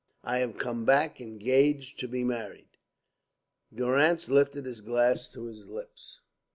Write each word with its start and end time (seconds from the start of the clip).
"I 0.23 0.39
have 0.39 0.57
come 0.57 0.83
back 0.83 1.21
engaged 1.21 1.99
to 1.99 2.07
be 2.07 2.23
married." 2.23 2.79
Durrance 3.71 4.29
lifted 4.29 4.65
his 4.65 4.81
glass 4.81 5.31
to 5.33 5.45
his 5.45 5.67
lips. 5.69 6.21